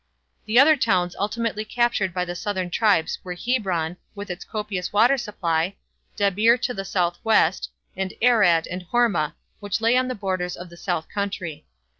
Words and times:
The 0.47 0.57
other 0.59 0.75
towns 0.75 1.15
ultimately 1.19 1.63
captured 1.63 2.11
by 2.11 2.25
the 2.25 2.33
southern 2.33 2.71
tribes 2.71 3.19
were 3.23 3.35
Hebron, 3.35 3.97
with 4.15 4.31
its 4.31 4.43
copious 4.43 4.91
water 4.91 5.15
supply, 5.15 5.75
Debir 6.17 6.59
to 6.63 6.73
the 6.73 6.83
southwest, 6.85 7.69
and 7.95 8.11
Arad 8.19 8.65
and 8.65 8.83
Hormah 8.87 9.35
which 9.59 9.79
lay 9.79 9.95
on 9.95 10.07
the 10.07 10.15
borders 10.15 10.57
of 10.57 10.71
the 10.71 10.75
South 10.77 11.07
Country. 11.07 11.67